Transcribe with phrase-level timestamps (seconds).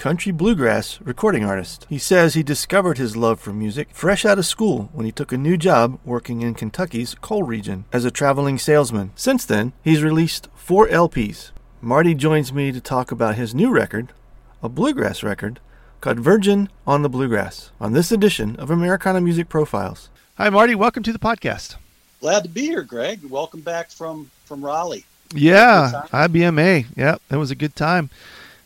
[0.00, 1.84] country bluegrass recording artist.
[1.90, 5.30] He says he discovered his love for music fresh out of school when he took
[5.30, 9.12] a new job working in Kentucky's coal region as a traveling salesman.
[9.14, 11.50] Since then, he's released four LPs.
[11.82, 14.14] Marty joins me to talk about his new record,
[14.62, 15.60] a bluegrass record,
[16.00, 20.08] called Virgin on the Bluegrass, on this edition of Americana Music Profiles.
[20.38, 20.74] Hi, Marty.
[20.74, 21.76] Welcome to the podcast.
[22.20, 23.22] Glad to be here, Greg.
[23.28, 25.04] Welcome back from from Raleigh.
[25.34, 26.86] Yeah, IBMA.
[26.96, 28.08] Yep, that was a good time.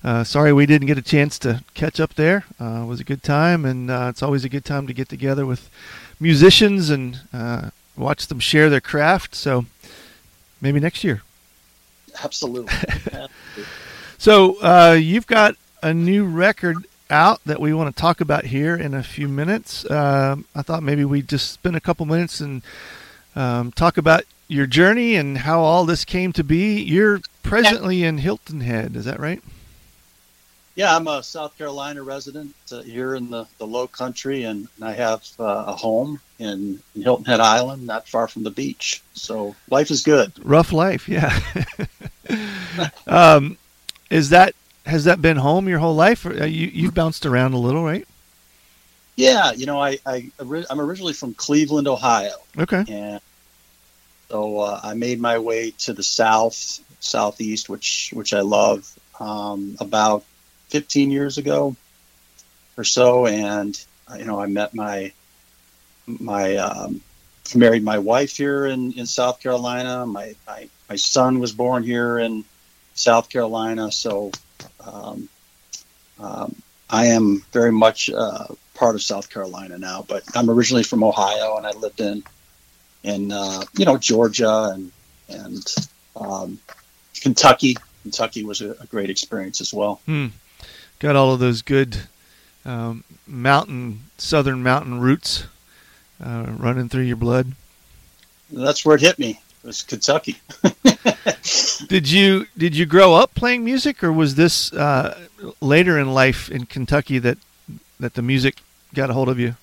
[0.05, 2.45] Uh, sorry we didn't get a chance to catch up there.
[2.61, 5.09] Uh, it was a good time, and uh, it's always a good time to get
[5.09, 5.71] together with
[6.21, 9.35] musicians and uh, watch them share their craft.
[9.35, 9.65] So
[10.61, 11.23] maybe next year.
[12.23, 12.73] Absolutely.
[12.73, 13.31] Absolutely.
[14.19, 18.75] so uh, you've got a new record out that we want to talk about here
[18.77, 19.89] in a few minutes.
[19.91, 22.63] Um, I thought maybe we'd just spend a couple minutes and
[23.35, 26.81] um, talk about your journey and how all this came to be.
[26.81, 29.43] You're presently in Hilton Head, is that right?
[30.77, 34.93] Yeah, I'm a South Carolina resident uh, here in the, the low country, and I
[34.93, 39.01] have uh, a home in, in, Hilton Head Island, not far from the beach.
[39.13, 40.33] So life is good.
[40.45, 41.39] Rough life, yeah.
[43.07, 43.57] um,
[44.11, 46.27] is that has that been home your whole life?
[46.27, 48.07] Uh, you you've bounced around a little, right?
[49.17, 52.35] Yeah, you know, I, I I'm originally from Cleveland, Ohio.
[52.59, 52.85] Okay.
[52.89, 53.21] And
[54.29, 58.91] so uh, I made my way to the south, southeast, which which I love.
[59.21, 60.25] Um, about
[60.75, 61.77] 15 years ago
[62.77, 63.81] or so, and
[64.11, 65.13] uh, you know I met my
[66.09, 67.01] my um,
[67.55, 70.05] married my wife here in, in South Carolina.
[70.05, 72.45] My, my my son was born here in
[72.95, 74.33] South Carolina, so
[74.85, 75.29] um,
[76.19, 76.57] um,
[76.91, 80.05] I am very much uh, part of South Carolina now.
[80.09, 82.25] But I'm originally from Ohio, and I lived in
[83.05, 84.91] in uh, you know Georgia and
[85.29, 85.75] and
[86.17, 86.59] um,
[87.21, 87.77] Kentucky.
[88.03, 90.03] Kentucky was a, a, great experience as well.
[90.05, 90.27] Hmm
[90.99, 91.99] got all of those good
[92.65, 95.45] um, mountain, southern mountain roots
[96.23, 97.53] uh, running through your blood.
[98.51, 99.41] That's where it hit me.
[99.63, 100.41] It was Kentucky.
[101.89, 105.27] did you did you grow up playing music, or was this uh,
[105.61, 107.39] later in life in Kentucky that
[107.99, 108.57] that the music
[108.93, 109.57] got a hold of you?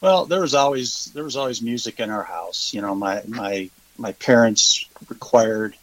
[0.00, 2.74] Well, there was always there was always music in our house.
[2.74, 5.74] You know, my my my parents required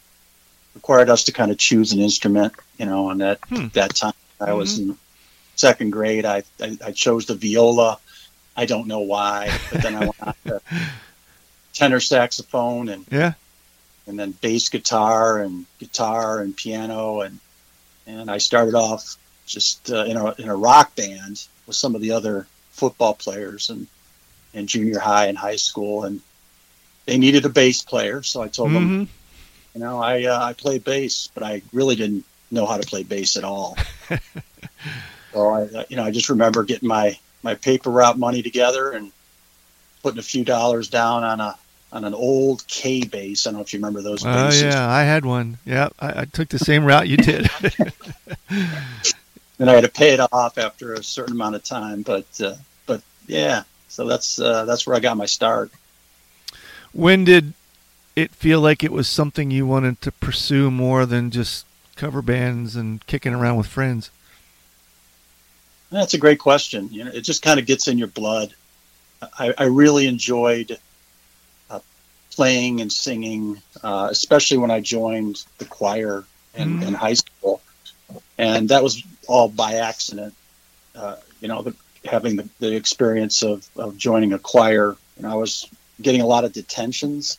[0.74, 2.54] required us to kind of choose an instrument.
[2.78, 3.68] You know, and that hmm.
[3.74, 4.58] that time I mm-hmm.
[4.58, 4.98] was in
[5.56, 6.24] second grade.
[6.24, 7.98] I, I, I chose the viola.
[8.56, 10.60] I don't know why, but then I went on to
[11.72, 13.32] tenor saxophone and yeah,
[14.06, 17.38] and then bass guitar and guitar and piano and
[18.06, 22.00] and I started off just uh, in a in a rock band with some of
[22.00, 23.86] the other football players and
[24.52, 26.20] in junior high and high school and
[27.06, 28.98] they needed a bass player, so I told mm-hmm.
[28.98, 29.08] them
[29.74, 33.02] you know, I uh, I play bass, but I really didn't know how to play
[33.02, 33.76] bass at all.
[35.32, 39.12] so I, you know, I just remember getting my my paper route money together and
[40.02, 41.56] putting a few dollars down on a
[41.92, 43.46] on an old Kay bass.
[43.46, 44.24] I don't know if you remember those.
[44.24, 45.58] Oh yeah, I had one.
[45.64, 47.50] Yeah, I, I took the same route you did.
[48.50, 52.54] and I had to pay it off after a certain amount of time, but uh,
[52.86, 55.72] but yeah, so that's uh, that's where I got my start.
[56.92, 57.54] When did
[58.16, 61.66] it feel like it was something you wanted to pursue more than just
[61.96, 64.10] cover bands and kicking around with friends?
[65.90, 66.88] That's a great question.
[66.90, 68.54] You know, it just kind of gets in your blood.
[69.38, 70.78] I, I really enjoyed
[71.70, 71.80] uh,
[72.32, 76.24] playing and singing, uh, especially when I joined the choir
[76.54, 76.88] in, mm.
[76.88, 77.60] in, high school,
[78.38, 80.34] and that was all by accident.
[80.94, 81.74] Uh, you know, the,
[82.04, 85.68] having the, the experience of, of joining a choir, know, I was
[86.02, 87.38] getting a lot of detentions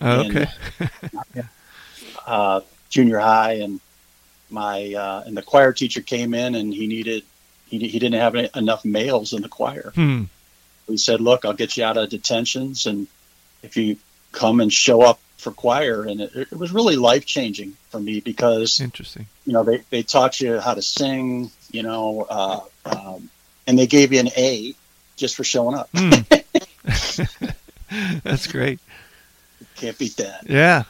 [0.00, 0.46] Oh, okay.
[1.34, 1.48] in,
[2.26, 2.60] uh,
[2.90, 3.80] junior high, and
[4.50, 7.24] my uh, and the choir teacher came in and he needed
[7.66, 9.92] he, he didn't have any, enough males in the choir.
[9.94, 10.24] Hmm.
[10.86, 13.06] He said, "Look, I'll get you out of detentions, and
[13.62, 13.96] if you
[14.32, 18.20] come and show up for choir," and it, it was really life changing for me
[18.20, 19.26] because Interesting.
[19.44, 23.28] you know they, they taught you how to sing, you know, uh, um,
[23.66, 24.74] and they gave you an A
[25.16, 25.88] just for showing up.
[25.92, 26.10] Hmm.
[28.22, 28.78] That's great.
[29.76, 30.48] Can't beat that.
[30.48, 30.84] Yeah.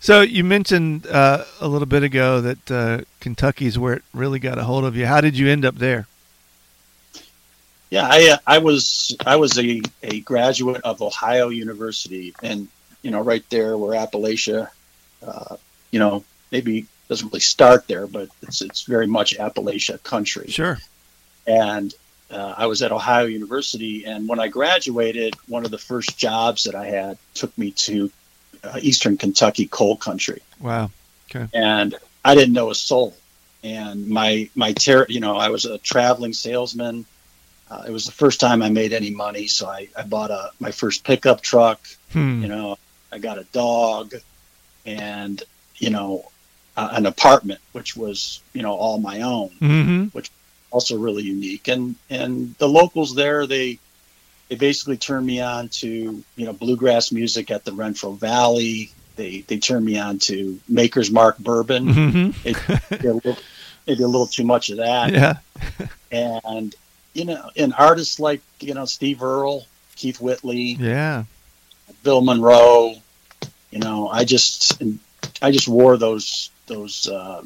[0.00, 4.58] So you mentioned uh, a little bit ago that uh, Kentucky's where it really got
[4.58, 5.06] a hold of you.
[5.06, 6.06] How did you end up there?
[7.90, 12.68] Yeah, I uh, I was I was a, a graduate of Ohio University, and
[13.02, 14.68] you know, right there where Appalachia,
[15.26, 15.56] uh,
[15.92, 20.48] you know, maybe doesn't really start there, but it's it's very much Appalachia country.
[20.48, 20.78] Sure.
[21.46, 21.94] And
[22.30, 26.64] uh, I was at Ohio University, and when I graduated, one of the first jobs
[26.64, 28.10] that I had took me to
[28.64, 30.90] uh, Eastern Kentucky coal country, Wow.
[31.30, 31.46] Okay.
[31.52, 31.94] And
[32.24, 33.16] I didn't know a soul.
[33.62, 37.04] And my my ter- you know, I was a traveling salesman.
[37.68, 40.52] Uh, it was the first time I made any money, so I, I bought a
[40.60, 41.80] my first pickup truck.
[42.12, 42.42] Hmm.
[42.42, 42.78] You know,
[43.10, 44.14] I got a dog,
[44.84, 45.42] and
[45.76, 46.30] you know,
[46.76, 50.16] uh, an apartment, which was you know all my own Mm-hmm.
[50.70, 51.68] Also really unique.
[51.68, 53.78] And and the locals there, they
[54.48, 55.88] they basically turned me on to
[56.36, 58.90] you know bluegrass music at the Renfro Valley.
[59.16, 61.86] They they turned me on to Maker's Mark bourbon.
[61.94, 62.42] Mm-hmm.
[62.42, 63.36] They did a little,
[63.86, 65.12] they a little too much of that.
[65.12, 65.34] Yeah.
[66.12, 66.74] And
[67.14, 69.66] you know, and artists like you know Steve Earle,
[69.96, 71.24] Keith Whitley, Yeah.
[72.04, 72.94] Bill Monroe.
[73.70, 74.80] You know, I just
[75.42, 77.42] I just wore those those uh,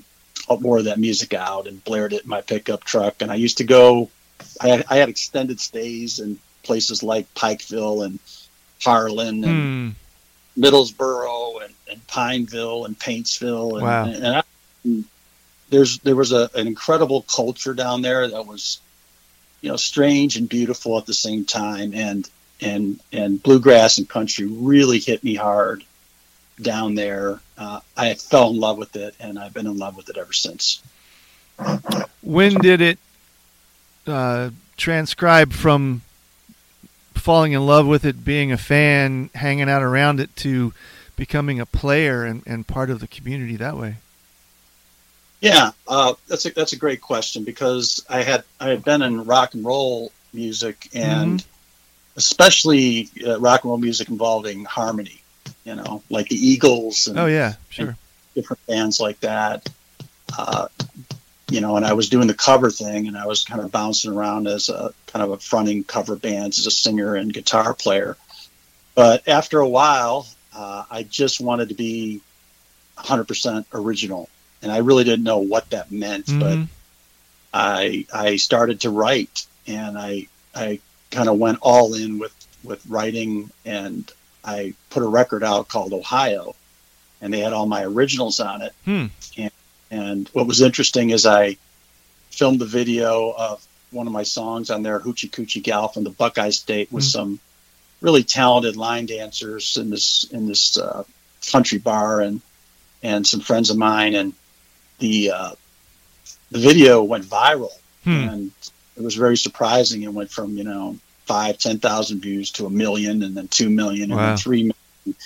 [0.50, 3.16] I of that music out and blared it in my pickup truck.
[3.20, 4.10] And I used to go.
[4.60, 8.18] I had, I had extended stays in places like Pikeville and
[8.82, 9.94] Harlan and
[10.56, 10.60] Hmm.
[10.60, 13.74] Middlesboro and, and Pineville and Paintsville.
[13.74, 14.04] And, Wow.
[14.06, 14.42] and, I,
[14.84, 15.04] and
[15.70, 18.80] there's there was a, an incredible culture down there that was,
[19.60, 21.94] you know, strange and beautiful at the same time.
[21.94, 22.28] And
[22.60, 25.84] and and bluegrass and country really hit me hard
[26.62, 27.40] down there.
[27.56, 30.32] Uh, I fell in love with it, and I've been in love with it ever
[30.32, 30.82] since.
[32.22, 32.98] When did it
[34.06, 36.02] uh, transcribe from
[37.14, 40.72] falling in love with it, being a fan, hanging out around it, to
[41.16, 43.96] becoming a player and, and part of the community that way?
[45.40, 49.24] Yeah, uh, that's a that's a great question because I had I had been in
[49.24, 51.44] rock and roll music and
[52.16, 55.22] especially uh, rock and roll music involving harmony,
[55.64, 57.96] you know, like the Eagles and Oh yeah, sure.
[58.34, 59.68] different bands like that.
[60.36, 60.68] Uh,
[61.50, 64.12] you know, and I was doing the cover thing, and I was kind of bouncing
[64.12, 68.16] around as a kind of a fronting cover bands as a singer and guitar player.
[68.94, 72.20] But after a while, uh, I just wanted to be
[72.98, 74.28] 100% original,
[74.62, 76.26] and I really didn't know what that meant.
[76.26, 76.68] But Mhm.
[77.52, 80.80] I I started to write, and I I
[81.10, 84.10] kind of went all in with with writing, and
[84.44, 86.54] I put a record out called Ohio,
[87.20, 88.72] and they had all my originals on it.
[88.84, 89.06] Hmm.
[89.92, 91.56] And what was interesting is I
[92.30, 96.10] filmed the video of one of my songs on there, Hoochie Coochie Gal from the
[96.10, 97.10] Buckeye State, with Mm.
[97.10, 97.40] some
[98.00, 101.02] really talented line dancers in this in this uh,
[101.50, 102.40] country bar and
[103.02, 104.32] and some friends of mine, and
[105.00, 105.50] the uh,
[106.52, 107.72] the video went viral,
[108.04, 108.28] Hmm.
[108.28, 108.52] and
[108.96, 110.02] it was very surprising.
[110.04, 110.96] It went from you know
[111.32, 114.26] five, ten thousand views to a million, and then two million, and Wow.
[114.28, 115.16] then three million.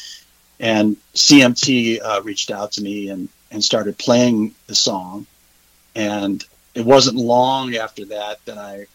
[0.60, 5.26] And CMT uh, reached out to me and and started playing the song,
[5.94, 6.44] and
[6.74, 8.86] it wasn't long after that that I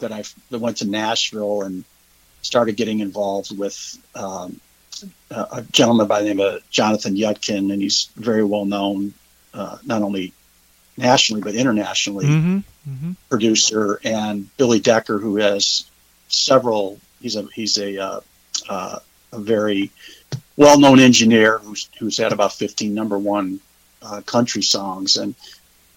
[0.00, 1.84] that I went to Nashville and
[2.42, 3.76] started getting involved with
[4.14, 4.60] um,
[5.30, 9.12] a, a gentleman by the name of Jonathan Yudkin, and he's very well known
[9.54, 10.32] uh, not only
[10.96, 12.58] nationally but internationally Mm-hmm.
[12.88, 13.12] Mm-hmm.
[13.28, 15.90] producer, and Billy Decker, who has
[16.28, 16.98] several.
[17.20, 18.20] He's a he's a uh,
[18.68, 18.98] uh,
[19.32, 19.90] a very
[20.56, 23.60] well known engineer who's who's had about fifteen number one
[24.02, 25.34] uh, country songs, and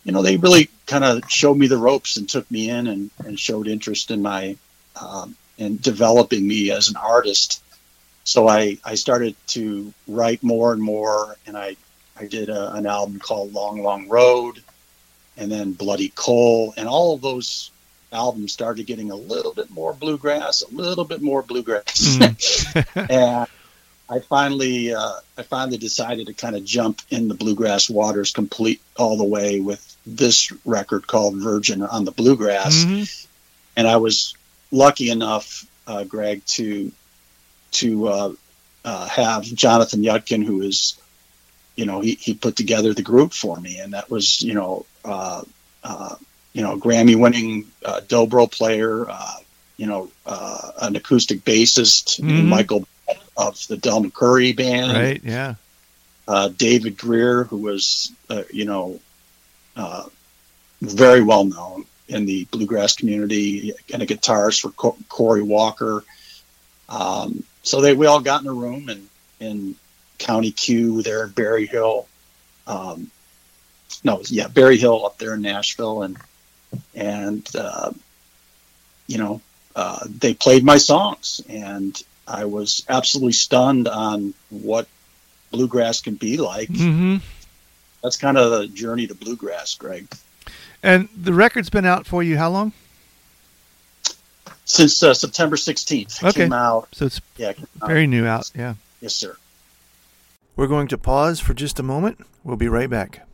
[0.04, 3.12] you know they really kind of showed me the ropes and took me in and,
[3.26, 4.56] and showed interest in my
[5.00, 7.64] um, in developing me as an artist.
[8.24, 11.76] So I I started to write more and more, and I
[12.18, 14.62] I did a, an album called Long Long Road
[15.38, 17.72] and then Bloody Coal, and all of those
[18.12, 22.18] albums started getting a little bit more bluegrass, a little bit more bluegrass,
[22.96, 23.48] and
[24.12, 28.82] I finally, uh, I finally decided to kind of jump in the bluegrass waters complete
[28.98, 33.04] all the way with this record called Virgin on the Bluegrass, Mm-hmm.
[33.76, 34.34] and I was
[34.72, 36.92] lucky enough, uh, Greg, to
[37.72, 38.34] to uh,
[38.84, 41.00] uh, have Jonathan Yudkin, who is,
[41.76, 44.86] you know, he, he put together the group for me, and that was, you know,
[45.06, 45.44] uh,
[45.84, 46.16] uh,
[46.54, 49.36] you know, Grammy-winning uh, dobro player, uh,
[49.78, 52.46] you know, uh, an acoustic bassist, Mhm.
[52.48, 52.88] Michael
[53.38, 55.22] of the Del McCoury band, Right.
[55.24, 55.56] Yeah.
[56.28, 59.00] uh, David Grier, who was, uh, you know,
[59.76, 60.04] uh,
[60.82, 66.04] very well known in the bluegrass community, and a guitarist for Co- Corey Walker.
[66.90, 69.08] Um, so they we all got in a room and
[69.40, 69.76] in
[70.18, 72.08] County Q there in Berry Hill.
[72.68, 73.12] Um,
[74.04, 76.18] no, yeah, Berry Hill up there in Nashville, and
[76.96, 77.92] and uh,
[79.08, 79.42] you know
[79.76, 84.88] uh, they played my songs, and I was absolutely stunned on what
[85.52, 86.70] bluegrass can be like.
[86.70, 87.18] hmm
[88.04, 90.08] That's kind of the journey to bluegrass, Greg.
[90.84, 92.72] And the record's been out for you how long?
[94.66, 96.42] Since uh, September 16th, it Okay.
[96.44, 96.88] came out.
[96.94, 97.88] So it's Yeah, it came out.
[97.88, 98.52] very new out.
[98.56, 98.76] Yeah.
[99.02, 99.36] yes, sir.
[100.56, 102.26] We're going to pause for just a moment.
[102.44, 103.26] We'll be right back.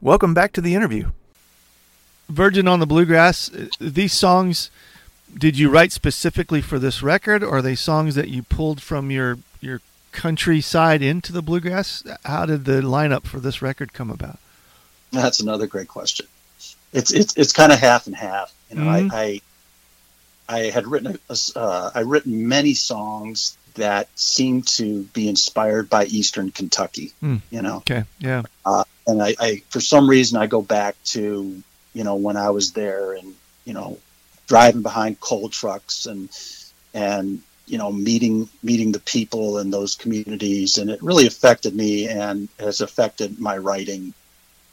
[0.00, 1.10] Welcome back to the interview.
[2.28, 3.52] Virgin on the Bluegrass.
[3.52, 4.70] uh, These songs,
[5.36, 9.10] did you write specifically for this record, or are they songs that you pulled from
[9.10, 9.80] your your
[10.12, 12.04] countryside into the bluegrass?
[12.24, 14.38] How did the lineup for this record come about?
[15.10, 16.26] That's another great question.
[16.92, 18.52] It's it's it's kind of half and half.
[18.70, 19.10] You know, Mhm.
[19.12, 19.40] I,
[20.48, 25.90] I I had written a, uh, I written many songs that seemed to be inspired
[25.90, 27.12] by Eastern Kentucky.
[27.20, 27.36] Hmm.
[27.50, 28.04] You know, Okay.
[28.20, 28.42] Yeah.
[28.64, 31.62] uh, and I, I for some reason I go back to
[31.94, 33.34] you know when I was there and
[33.64, 33.98] you know
[34.46, 36.28] driving behind coal trucks and
[36.92, 42.08] and you know meeting meeting the people in those communities and it really affected me
[42.08, 44.12] and has affected my writing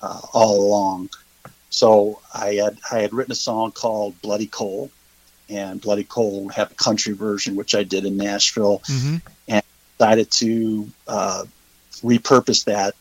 [0.01, 1.09] uh, all along.
[1.69, 4.91] So I had I had written a song called Bloody Coal,
[5.49, 9.17] and Bloody Coal had a country version which I did in Nashville hmm
[10.01, 11.43] decided to uh,
[12.01, 12.95] repurpose that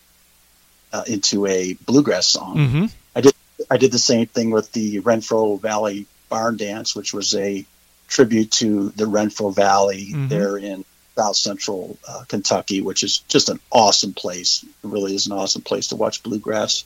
[0.92, 2.68] uh, into a bluegrass song.
[2.68, 2.86] hmm
[3.16, 3.34] I did
[3.68, 7.64] the same thing with the Renfro Valley Barn Dance, which was a
[8.08, 10.28] tribute to the Renfro Valley Mhm.
[10.28, 10.84] there in
[11.16, 14.64] South Central uh, Kentucky, which is just an awesome place.
[14.64, 16.84] It really is an awesome place to watch bluegrass.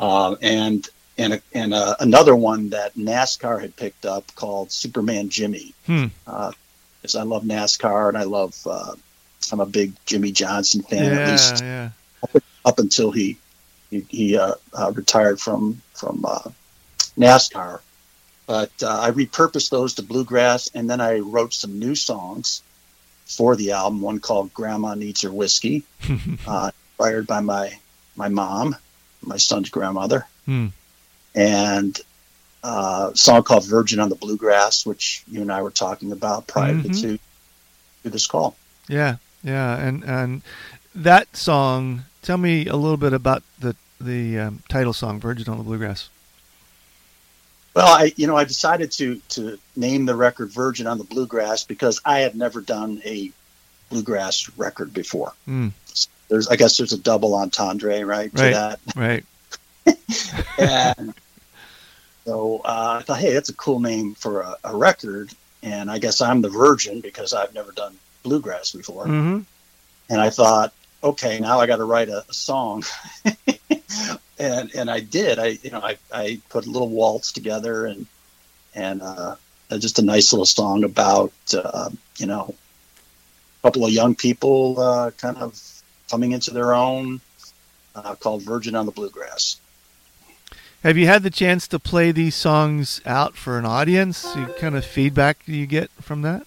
[0.00, 5.28] Um, and and a, and uh, another one that NASCAR had picked up called Superman
[5.28, 6.06] Jimmy Hmm.
[6.24, 8.56] because I love NASCAR and I love.
[8.66, 8.94] Uh,
[9.52, 11.90] I'm a big Jimmie Johnson fan, at least Yeah.
[12.64, 13.36] up until he
[13.94, 16.50] he, he uh, uh, retired from from uh,
[17.18, 17.80] NASCAR.
[18.46, 22.62] But uh, I repurposed those to bluegrass, and then I wrote some new songs
[23.24, 24.00] for the album.
[24.02, 25.84] One called "Grandma Needs Her Whiskey,"
[26.46, 27.78] uh, inspired by my
[28.16, 28.76] my mom,
[29.22, 30.68] my son's grandmother, Hmm.
[31.34, 31.98] and
[32.62, 36.46] uh, a song called "Virgin on the Bluegrass," which you and I were talking about
[36.46, 37.00] prior Mhm.
[37.02, 37.18] to
[38.02, 38.56] to this call.
[38.88, 40.42] Yeah, yeah, and and
[40.94, 42.04] that song.
[42.22, 46.08] Tell me a little bit about the the um, title song, "Virgin on the Bluegrass."
[47.74, 51.64] Well, I you know I decided to to name the record "Virgin on the Bluegrass"
[51.64, 53.30] because I had never done a
[53.90, 55.32] bluegrass record before.
[55.48, 55.72] Mm,
[56.28, 58.32] There's I guess there's a double entendre right, Right.
[58.32, 59.24] to that, right.
[60.58, 61.14] and
[62.24, 65.30] so uh, I thought, hey, that's a cool name for a, a record.
[65.62, 69.06] And I guess I'm the virgin because I've never done bluegrass before.
[69.06, 69.40] hmm
[70.10, 72.84] and I thought, okay, now I got to write a, a song,
[74.38, 75.38] and and I did.
[75.38, 78.06] I you know I, I put a little waltz together and
[78.74, 79.36] and uh,
[79.78, 82.54] just a nice little song about uh, you know
[83.60, 85.60] a couple of young people uh, kind of
[86.10, 87.20] coming into their own,
[87.94, 89.56] uh, called "Virgin on the Bluegrass."
[90.82, 94.22] Have you had the chance to play these songs out for an audience?
[94.36, 96.46] What kind of feedback do you get from that?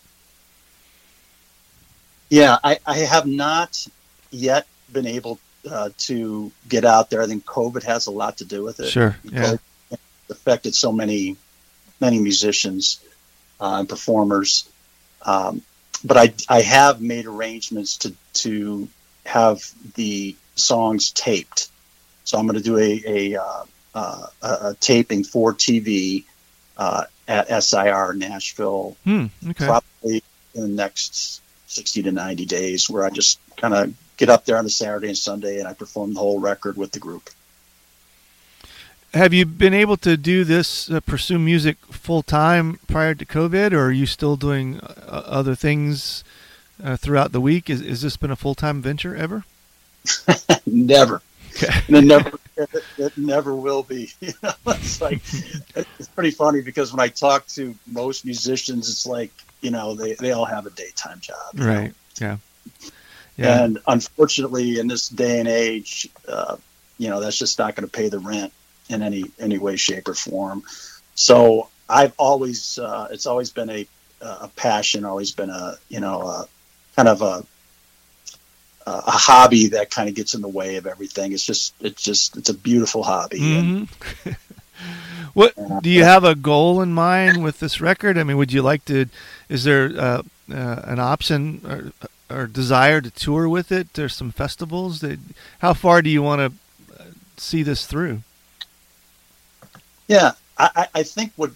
[2.29, 3.87] Yeah, I, I have not
[4.29, 7.21] yet been able uh, to get out there.
[7.21, 8.89] I think COVID has a lot to do with it.
[8.89, 9.15] Sure.
[9.23, 9.55] Yeah.
[9.91, 11.37] It's affected so many
[11.99, 12.99] many musicians
[13.59, 14.69] uh, and performers.
[15.21, 15.61] Um,
[16.03, 18.87] but I I have made arrangements to to
[19.25, 19.61] have
[19.95, 21.69] the songs taped.
[22.23, 23.63] So I'm going to do a a, uh,
[23.95, 26.23] uh, a a taping for TV
[26.77, 29.25] uh, at SIR Nashville Hmm.
[29.49, 29.65] Okay.
[29.65, 34.45] probably in the next 60 to 90 days where I just kind of get up
[34.45, 37.29] there on a Saturday and Sunday and I perform the whole record with the group.
[39.13, 43.71] Have you been able to do this, uh, pursue music full time prior to COVID,
[43.71, 46.23] or are you still doing uh, other things
[46.83, 47.69] uh, throughout the week?
[47.69, 49.45] Is is this been a full time venture ever?
[50.65, 51.21] never.
[51.55, 51.79] Okay.
[51.87, 54.11] It never, it, it never will be.
[54.21, 55.21] You know, it's like,
[55.99, 60.13] it's pretty funny because when I talk to most musicians, it's like, you know, they,
[60.13, 61.37] they all have a daytime job.
[61.53, 61.67] you know?
[61.67, 61.93] Right.
[62.19, 62.37] Yeah.
[63.37, 63.63] Yeah.
[63.63, 66.57] And unfortunately, in this day and age, uh,
[66.97, 68.51] you know, that's just not going to pay the rent.
[68.89, 70.63] in any any way, shape, or form.
[71.15, 73.87] So I've always uh, it's always been a
[74.21, 76.47] a passion, always been a you know a,
[76.95, 77.45] kind of a
[78.87, 81.33] a hobby that kind of gets in the way of everything.
[81.33, 83.39] It's just it's just it's a beautiful hobby.
[83.39, 84.31] Mm-hmm.
[85.33, 88.17] what do you have a goal in mind with this record?
[88.17, 89.07] I mean, would you like to?
[89.49, 91.93] Is there uh, uh, an option
[92.29, 93.93] or, or desire to tour with it?
[93.93, 94.99] There's some festivals.
[95.01, 95.19] That,
[95.59, 97.03] how far do you want to
[97.37, 98.21] see this through?
[100.07, 101.51] Yeah, I, I think what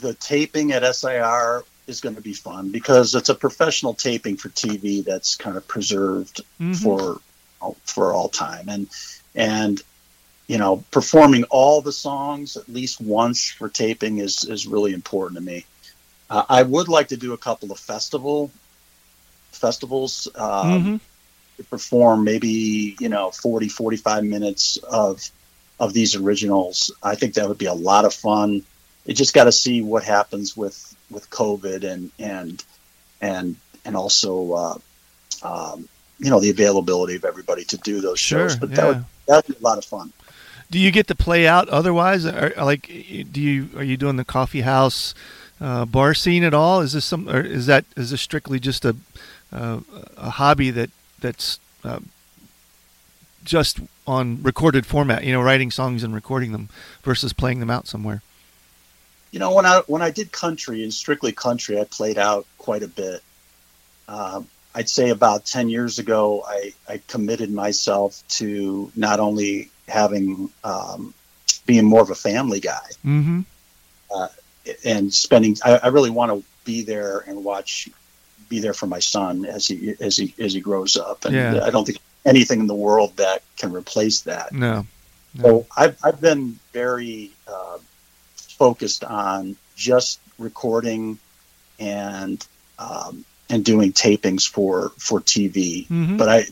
[0.00, 4.48] the taping at SIR is going to be fun because it's a professional taping for
[4.50, 6.72] TV that's kind of preserved mm-hmm.
[6.74, 7.20] for
[7.84, 8.88] for all time and
[9.34, 9.82] and
[10.46, 15.38] you know performing all the songs at least once for taping is is really important
[15.38, 15.64] to me.
[16.28, 18.50] Uh, I would like to do a couple of festival
[19.52, 20.96] festivals um, mm-hmm.
[21.56, 25.30] to perform maybe you know 40 45 minutes of
[25.78, 26.92] of these originals.
[27.02, 28.62] I think that would be a lot of fun.
[29.04, 32.64] You just got to see what happens with with COVID and and
[33.20, 34.78] and and also uh,
[35.42, 38.56] um, you know the availability of everybody to do those sure, shows.
[38.56, 38.76] But yeah.
[38.76, 40.12] that would that'd be a lot of fun.
[40.68, 42.24] Do you get to play out otherwise?
[42.24, 45.14] Like, do you are you doing the coffee house
[45.60, 46.80] uh, bar scene at all?
[46.80, 48.96] Is this some or is that is this strictly just a
[49.52, 49.80] uh,
[50.16, 52.00] a hobby that that's uh,
[53.44, 55.24] just on recorded format?
[55.24, 56.68] You know, writing songs and recording them
[57.02, 58.22] versus playing them out somewhere
[59.36, 62.82] you know, when I when I did country and strictly country, I played out quite
[62.82, 63.22] a bit.
[64.08, 70.48] Um, I'd say about ten years ago, I, I committed myself to not only having
[70.64, 71.12] um,
[71.66, 73.40] being more of a family guy, mm-hmm.
[74.14, 74.28] uh,
[74.84, 75.56] and spending.
[75.64, 77.88] I, I really want to be there and watch,
[78.48, 81.24] be there for my son as he as he as he grows up.
[81.24, 81.60] And yeah.
[81.64, 84.52] I don't think anything in the world that can replace that.
[84.52, 84.86] No.
[85.34, 85.42] no.
[85.42, 87.78] So I've I've been very uh,
[88.34, 91.18] focused on just recording
[91.78, 92.44] and
[92.78, 95.86] um, and doing tapings for for TV.
[95.86, 96.16] Mm-hmm.
[96.16, 96.44] But I,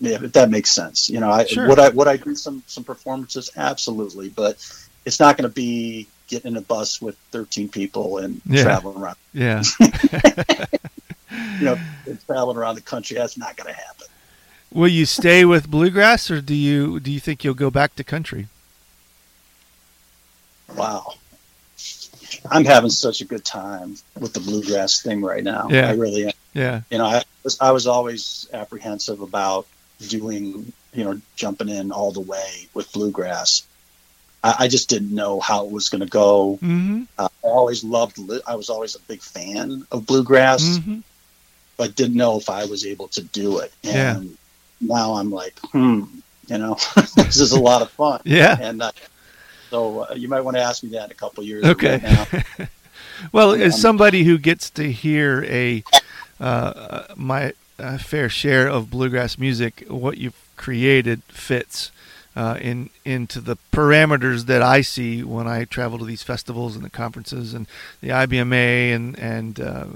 [0.00, 1.08] yeah, that makes sense.
[1.08, 1.68] You know, I sure.
[1.68, 3.50] would I would I do some some performances?
[3.56, 4.56] Absolutely, but
[5.04, 8.62] it's not going to be getting in a bus with 13 people and yeah.
[8.62, 9.16] traveling around.
[9.32, 9.62] Yeah.
[11.58, 11.78] you know,
[12.26, 13.16] traveling around the country.
[13.16, 14.06] That's not going to happen.
[14.72, 18.04] Will you stay with bluegrass, or do you do you think you'll go back to
[18.04, 18.48] country?
[20.74, 21.14] Wow.
[22.50, 25.68] I'm having such a good time with the bluegrass thing right now.
[25.70, 25.88] Yeah.
[25.88, 26.32] I really am.
[26.52, 26.80] Yeah.
[26.90, 29.66] You know, I was I was always apprehensive about
[30.08, 33.62] doing, you know, jumping in all the way with bluegrass.
[34.44, 36.58] I, I just didn't know how it was going to go.
[36.62, 37.02] Mm-hmm.
[37.18, 38.18] Uh, I always loved.
[38.46, 40.98] I was always a big fan of bluegrass, mm-hmm.
[41.76, 43.72] but didn't know if I was able to do it.
[43.84, 44.36] And Yeah.
[44.96, 46.04] now I'm like, hmm,
[46.48, 46.76] you know,
[47.16, 48.20] this is a lot of fun.
[48.24, 48.56] Yeah.
[48.60, 48.92] And uh,
[49.70, 51.64] so uh, you might want to ask me that in a couple years.
[51.64, 51.98] Okay.
[51.98, 52.02] Right
[52.58, 52.66] now,
[53.32, 55.82] Well, Um, as somebody who gets to hear a
[56.38, 61.90] uh, my uh, fair share of bluegrass music, what you've created fits
[62.36, 66.84] uh, in into the parameters that I see when I travel to these festivals and
[66.84, 67.66] the conferences and
[68.02, 69.86] the IBMA and and uh,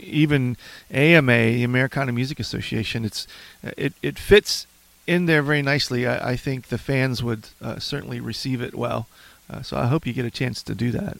[0.00, 0.56] even
[0.90, 3.04] AMA, the Americana Music Association.
[3.04, 3.26] It's
[3.62, 4.66] it it fits
[5.06, 6.06] in there very nicely.
[6.06, 9.06] I, I think the fans would uh, certainly receive it well.
[9.48, 11.18] Uh, so I hope you get a chance to do that.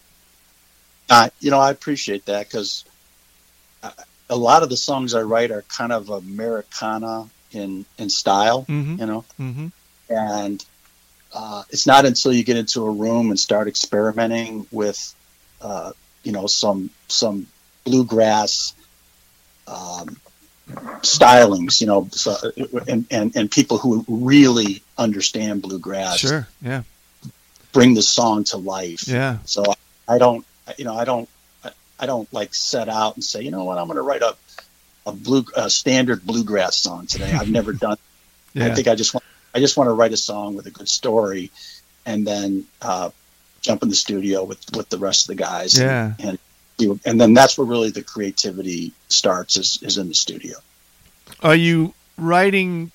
[1.10, 2.84] uh, you know, I appreciate that because
[4.30, 8.64] a lot of the songs I write are kind of Americana in in style.
[8.68, 8.98] Mhm.
[8.98, 9.66] You know, Mm-hmm.
[10.08, 10.64] And
[11.32, 15.14] uh, it's not until you get into a room and start experimenting with,
[15.60, 17.46] uh, you know, some some
[17.84, 18.74] bluegrass
[19.66, 20.16] um,
[21.02, 22.36] stylings, you know, so,
[22.88, 26.46] and, and and people who really understand bluegrass Sure.
[26.62, 26.82] Yeah.
[27.72, 29.06] bring the song to life.
[29.08, 29.38] Yeah.
[29.44, 29.64] So
[30.08, 30.44] I don't,
[30.78, 31.28] you know, I don't,
[31.98, 34.36] I- don't like set out and say, you know what, I'm going to write a
[35.06, 37.32] a blue a standard bluegrass song today.
[37.32, 37.96] I've never done.
[38.52, 38.66] Yeah.
[38.66, 39.23] I think I just want
[39.54, 41.50] I just want to write a song with a good story,
[42.04, 43.10] and then uh,
[43.60, 45.78] jump in the studio with with the rest of the guys.
[45.78, 46.14] Yeah.
[46.18, 46.38] And,
[46.80, 50.56] and and then that's where really the creativity starts is, is in the studio.
[51.40, 52.90] Are you writing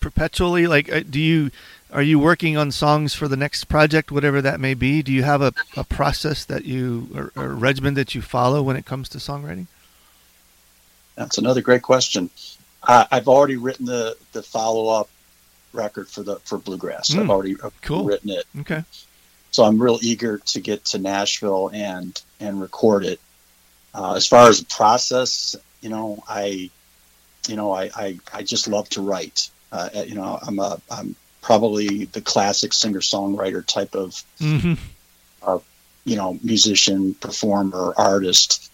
[0.00, 0.66] perpetually?
[0.66, 1.50] Like, uh, do you
[1.90, 5.02] are you working on songs for the next project, whatever that may be?
[5.02, 8.62] Do you have a, a process that you or, or a regimen that you follow
[8.62, 9.66] when it comes to songwriting?
[11.16, 12.30] That's another great question.
[12.82, 15.08] I, I've already written the the follow up
[15.74, 17.10] record for the for bluegrass.
[17.10, 17.20] Mm.
[17.22, 18.04] I've already Cool.
[18.04, 18.44] written it.
[18.60, 18.84] Okay.
[19.50, 23.20] so I'm real eager to get to Nashville and and record it.
[23.94, 26.70] Uh, as far as the process, you know, I,
[27.48, 29.50] you know, I I, I just love to write.
[29.70, 34.74] Uh, you know, I'm a I'm probably the classic singer songwriter type of, Mm-hmm.
[35.42, 35.58] uh,
[36.04, 38.70] you know, musician, performer, artist.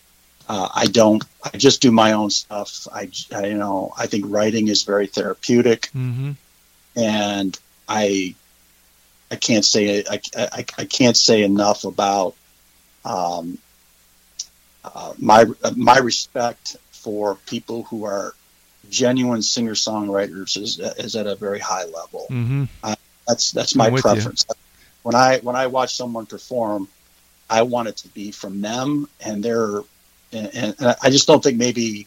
[0.48, 1.22] Uh, I don't.
[1.44, 2.88] I just do my own stuff.
[2.92, 6.32] I, I, you know, I think writing is very therapeutic, Mm-hmm.
[6.96, 8.34] And I,
[9.30, 12.34] I can't say I, I, I can't say enough about
[13.04, 13.58] um,
[14.84, 18.34] uh, my my respect for people who are
[18.88, 22.26] genuine singer songwriters is is at a very high level.
[22.30, 22.64] Mm-hmm.
[23.26, 24.02] That's that's my I'm you.
[24.02, 24.46] preference.
[25.02, 26.88] When I when I watch someone perform,
[27.48, 29.82] I want it to be from them and their
[30.32, 32.06] and, and I just don't think maybe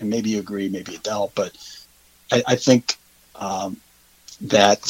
[0.00, 1.52] and maybe you agree, maybe you don't, but
[2.32, 2.96] I, I think
[3.34, 3.76] um,
[4.42, 4.80] that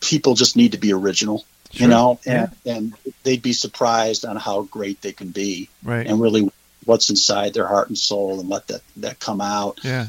[0.00, 1.82] people just need to be original, Sure.
[1.86, 6.06] you know, and, and they'd be surprised on how great they can be Right.
[6.06, 6.50] and really
[6.84, 10.06] what's inside their heart and soul and let that that come out yeah.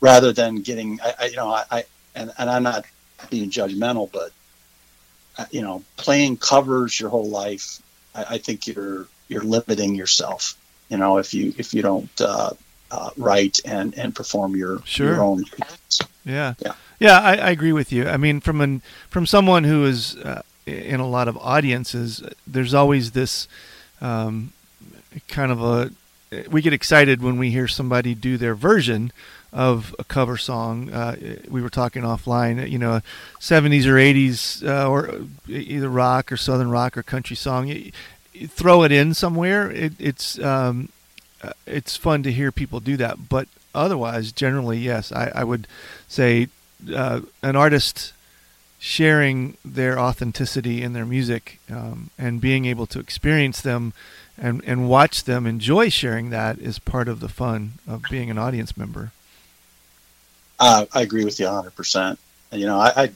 [0.00, 2.84] rather than getting I, I you know I, I and, and I'm not
[3.30, 4.30] being judgmental but
[5.38, 7.82] uh, you know playing covers your whole life
[8.14, 10.56] I, I think you're you're limiting yourself
[10.88, 12.50] you know if you if you don't uh,
[12.90, 15.14] uh, write and and perform your Sure.
[15.14, 15.44] your own
[16.24, 16.54] Yeah.
[16.58, 16.72] Yeah.
[16.98, 18.08] Yeah, I, I agree with you.
[18.08, 22.72] I mean, from an from someone who is uh, in a lot of audiences, there's
[22.72, 23.48] always this
[24.00, 24.52] um,
[25.28, 25.90] kind of a.
[26.50, 29.12] We get excited when we hear somebody do their version
[29.52, 30.90] of a cover song.
[30.90, 31.16] Uh,
[31.48, 33.00] we were talking offline, you know,
[33.38, 37.68] 70s or 80s, uh, or either rock or southern rock or country song.
[37.68, 37.92] You,
[38.34, 39.70] you throw it in somewhere.
[39.70, 40.95] It, it's um, uh,
[41.66, 43.28] it's fun to hear people do that.
[43.28, 45.66] But otherwise, generally, yes, I, I would
[46.08, 46.48] say
[46.94, 48.12] uh, an artist
[48.78, 53.92] sharing their authenticity in their music um, and being able to experience them
[54.38, 58.38] and, and watch them enjoy sharing that is part of the fun of being an
[58.38, 59.12] audience member.
[60.60, 62.18] uh, I agree with you 100 percent
[62.52, 63.10] you know I, I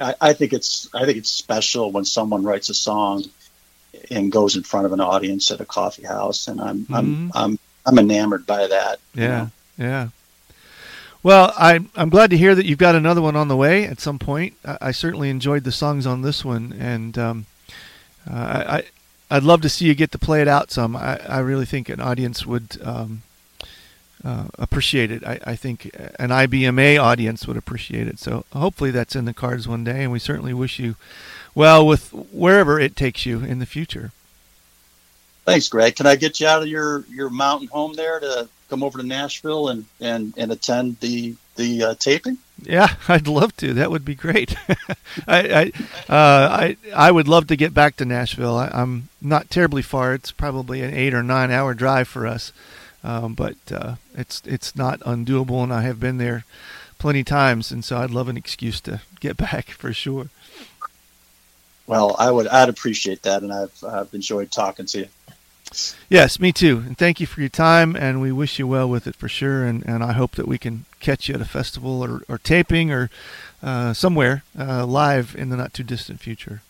[0.00, 3.24] I I think it's I think it's special when someone writes a song
[4.10, 6.94] and goes in front of an audience at a coffee house and I'm Mhm.
[6.96, 9.50] I'm I'm I'm enamored by that you Yeah, know.
[9.78, 10.08] yeah.
[11.22, 14.00] Well, I, I'm glad to hear that you've got another one on the way at
[14.00, 14.54] some point.
[14.64, 17.46] I, I certainly enjoyed the songs on this one, and um,
[18.30, 18.82] uh, I, I,
[19.32, 20.94] I'd love to see you get to play it out some.
[20.94, 23.22] I, I really think an audience would um,
[24.24, 25.24] uh, appreciate it.
[25.26, 25.86] I, I think
[26.20, 28.20] an IBMA audience would appreciate it.
[28.20, 30.94] So hopefully that's in the cards one day, and we certainly wish you
[31.56, 34.12] well with wherever it takes you in the future.
[35.44, 35.96] Thanks, Greg.
[35.96, 39.06] Can I get you out of your, your mountain home there to come over to
[39.06, 42.36] Nashville and, and, and attend the the uh, taping?
[42.62, 43.72] Yeah, I'd love to.
[43.72, 44.54] That would be great.
[45.26, 45.72] I
[46.08, 48.56] I, uh, I I would love to get back to Nashville.
[48.58, 50.12] I, I'm not terribly far.
[50.12, 52.52] It's probably an eight or nine hour drive for us,
[53.02, 56.44] um, but uh, it's it's not undoable, and I have been there
[56.98, 60.28] plenty times, and so I'd love an excuse to get back for sure.
[61.86, 65.08] Well, I would I'd appreciate that, and I've I've enjoyed talking to you.
[66.08, 66.84] Yes, me too.
[66.86, 69.64] And thank you for your time, and we wish you well with it for sure.
[69.64, 72.90] And, and I hope that we can catch you at a festival or, or taping
[72.90, 73.10] or
[73.62, 76.62] uh, somewhere uh, live in the not too distant future.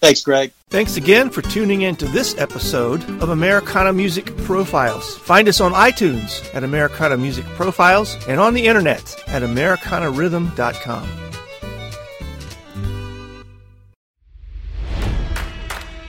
[0.00, 0.52] Thanks, Greg.
[0.68, 5.16] Thanks again for tuning in to this episode of Americana Music Profiles.
[5.16, 11.25] Find us on iTunes at Americana Music Profiles and on the internet at AmericanaRhythm.com.